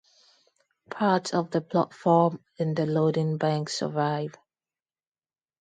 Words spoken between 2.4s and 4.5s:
and the loading bank survive.